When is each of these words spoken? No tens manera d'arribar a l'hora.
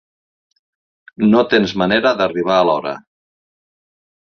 No 1.33 1.43
tens 1.51 1.75
manera 1.83 2.15
d'arribar 2.23 2.57
a 2.63 2.67
l'hora. 2.71 2.97